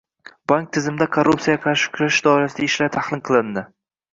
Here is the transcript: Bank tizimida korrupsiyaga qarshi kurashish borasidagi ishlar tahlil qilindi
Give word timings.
Bank 0.51 0.69
tizimida 0.77 1.07
korrupsiyaga 1.17 1.63
qarshi 1.67 1.91
kurashish 1.99 2.25
borasidagi 2.31 2.69
ishlar 2.71 2.93
tahlil 2.99 3.25
qilindi 3.31 3.69